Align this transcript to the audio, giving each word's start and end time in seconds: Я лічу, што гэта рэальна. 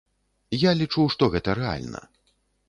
Я 0.61 0.71
лічу, 0.79 1.05
што 1.17 1.29
гэта 1.35 1.57
рэальна. 1.61 2.03